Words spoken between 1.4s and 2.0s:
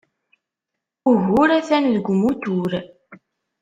atan